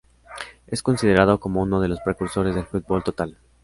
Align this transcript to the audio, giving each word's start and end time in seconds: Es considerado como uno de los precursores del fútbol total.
Es 0.65 0.81
considerado 0.81 1.39
como 1.39 1.61
uno 1.61 1.79
de 1.79 1.87
los 1.87 1.99
precursores 2.01 2.55
del 2.55 2.65
fútbol 2.65 3.03
total. 3.03 3.37